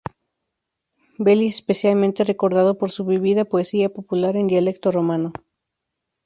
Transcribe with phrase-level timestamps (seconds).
[1.19, 5.31] Belli es especialmente recordado por su vívida poesía popular en dialecto romano.